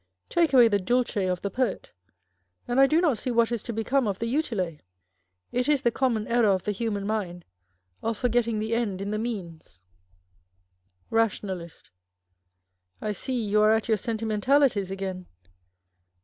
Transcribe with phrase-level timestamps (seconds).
[0.29, 1.91] Take away the dulce of the poet,
[2.67, 4.77] and I do not see what is to become of the utile.
[5.51, 7.45] It is the common error of the human mind,
[8.01, 9.77] of forgetting the end in the means.
[11.11, 11.91] Rationalist.
[12.99, 15.27] I see you are at your Sentimentalities again.